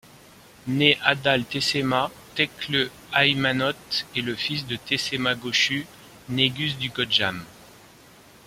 Né 0.65 0.97
Adal 1.03 1.45
Tessema, 1.45 2.11
Tekle 2.33 2.89
Haymanot 3.13 3.75
est 4.15 4.21
le 4.21 4.33
fils 4.33 4.65
de 4.65 4.75
Tessemma 4.75 5.35
Goshu, 5.35 5.85
Négus 6.27 6.75
du 6.79 6.89
Godjam. 6.89 7.45